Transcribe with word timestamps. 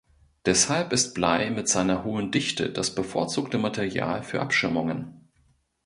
Deshalb 0.47 0.93
ist 0.93 1.13
Blei 1.13 1.51
mit 1.51 1.69
seiner 1.69 2.03
hohen 2.03 2.31
Dichte 2.31 2.71
das 2.71 2.95
bevorzugte 2.95 3.59
Material 3.59 4.23
für 4.23 4.41
Abschirmungen. 4.41 5.29